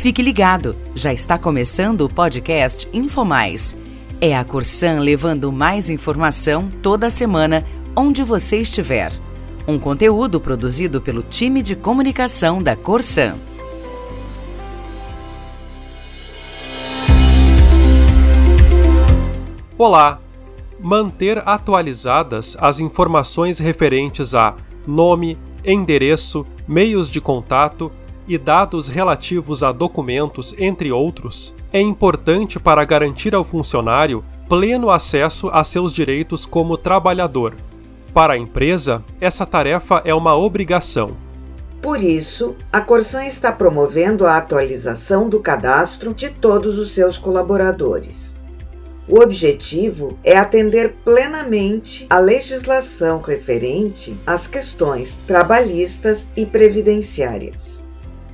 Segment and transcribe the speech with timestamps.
[0.00, 3.76] Fique ligado, já está começando o podcast InfoMais.
[4.18, 7.62] É a Corsan levando mais informação toda semana,
[7.94, 9.12] onde você estiver.
[9.68, 13.36] Um conteúdo produzido pelo time de comunicação da Corsan.
[19.76, 20.18] Olá!
[20.80, 24.56] Manter atualizadas as informações referentes a
[24.86, 27.92] nome, endereço, meios de contato
[28.30, 35.48] e dados relativos a documentos, entre outros, é importante para garantir ao funcionário pleno acesso
[35.48, 37.56] a seus direitos como trabalhador.
[38.14, 41.16] Para a empresa, essa tarefa é uma obrigação.
[41.82, 48.36] Por isso, a Corsan está promovendo a atualização do cadastro de todos os seus colaboradores.
[49.08, 57.82] O objetivo é atender plenamente a legislação referente às questões trabalhistas e previdenciárias.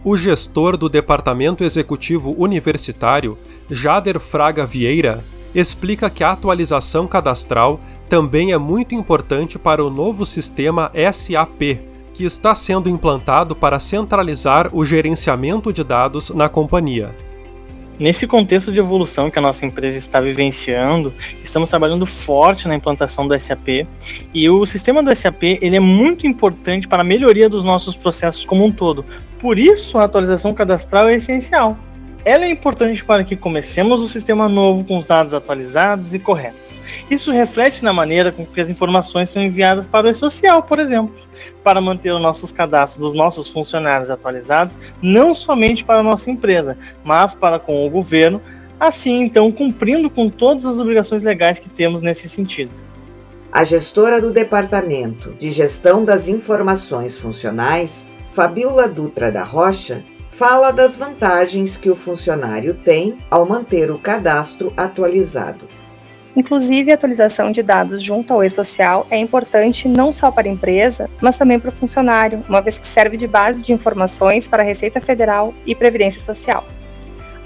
[0.08, 3.36] O gestor do Departamento Executivo Universitário,
[3.68, 10.24] Jader Fraga Vieira, explica que a atualização cadastral também é muito importante para o novo
[10.24, 11.80] sistema SAP,
[12.14, 17.12] que está sendo implantado para centralizar o gerenciamento de dados na companhia.
[17.98, 23.26] Nesse contexto de evolução que a nossa empresa está vivenciando, estamos trabalhando forte na implantação
[23.26, 23.86] do SAP
[24.34, 28.44] e o sistema do SAP ele é muito importante para a melhoria dos nossos processos
[28.44, 29.02] como um todo.
[29.40, 31.78] Por isso, a atualização cadastral é essencial.
[32.26, 36.80] Ela é importante para que comecemos o sistema novo com os dados atualizados e corretos.
[37.08, 41.14] Isso reflete na maneira com que as informações são enviadas para o e-social, por exemplo,
[41.62, 46.76] para manter os nossos cadastros dos nossos funcionários atualizados, não somente para a nossa empresa,
[47.04, 48.42] mas para com o governo,
[48.80, 52.72] assim então cumprindo com todas as obrigações legais que temos nesse sentido.
[53.52, 60.02] A gestora do Departamento de Gestão das Informações Funcionais, Fabiola Dutra da Rocha,
[60.36, 65.66] fala das vantagens que o funcionário tem ao manter o cadastro atualizado.
[66.36, 71.08] Inclusive, a atualização de dados junto ao e-social é importante não só para a empresa,
[71.22, 74.66] mas também para o funcionário, uma vez que serve de base de informações para a
[74.66, 76.66] Receita Federal e Previdência Social.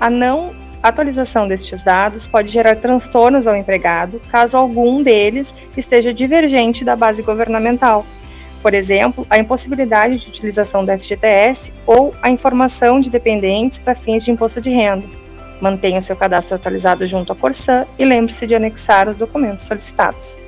[0.01, 6.85] A não atualização destes dados pode gerar transtornos ao empregado, caso algum deles esteja divergente
[6.85, 8.05] da base governamental,
[8.63, 14.25] por exemplo, a impossibilidade de utilização do FGTS ou a informação de dependentes para fins
[14.25, 15.07] de imposto de renda.
[15.61, 20.39] Mantenha seu cadastro atualizado junto à Corsan e lembre-se de anexar os documentos solicitados.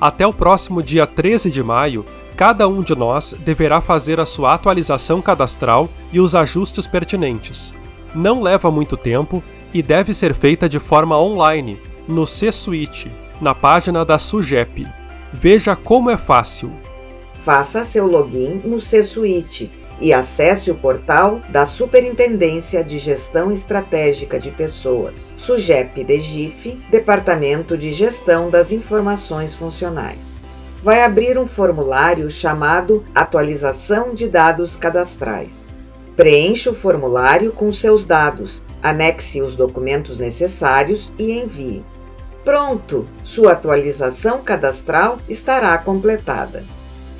[0.00, 2.04] Até o próximo dia 13 de maio,
[2.36, 7.74] cada um de nós deverá fazer a sua atualização cadastral e os ajustes pertinentes.
[8.14, 9.42] Não leva muito tempo
[9.74, 13.10] e deve ser feita de forma online, no C-Suite,
[13.40, 14.86] na página da SUGEP.
[15.32, 16.72] Veja como é fácil
[17.42, 19.70] faça seu login no C-Suite
[20.00, 27.92] e acesse o portal da Superintendência de Gestão Estratégica de Pessoas, SUGEP DEGIF, Departamento de
[27.92, 30.40] Gestão das Informações Funcionais.
[30.82, 35.76] Vai abrir um formulário chamado Atualização de Dados Cadastrais.
[36.16, 41.84] Preencha o formulário com seus dados, anexe os documentos necessários e envie.
[42.44, 43.06] Pronto!
[43.22, 46.64] Sua atualização cadastral estará completada.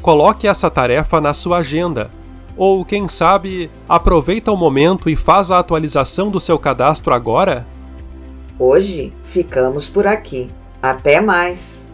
[0.03, 2.11] Coloque essa tarefa na sua agenda.
[2.57, 7.67] Ou, quem sabe, aproveita o momento e faz a atualização do seu cadastro agora?
[8.59, 10.51] Hoje ficamos por aqui.
[10.83, 11.90] Até mais!